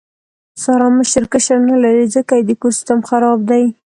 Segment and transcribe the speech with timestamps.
[0.63, 3.63] ساره مشر کشر نه لري، ځکه یې د کور سیستم خراب دی.